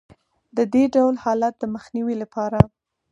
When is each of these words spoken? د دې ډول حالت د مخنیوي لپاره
د 0.57 0.59
دې 0.73 0.83
ډول 0.95 1.15
حالت 1.23 1.53
د 1.59 1.63
مخنیوي 1.75 2.15
لپاره 2.23 2.59